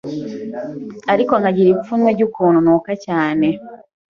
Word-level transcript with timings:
ariko 1.13 1.33
nkagira 1.41 1.69
ipfunwe 1.71 2.09
ry’ukuntu 2.15 2.59
nuka 2.65 2.91
cyane, 3.05 3.47